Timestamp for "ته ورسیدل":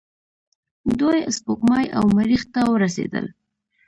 2.53-3.25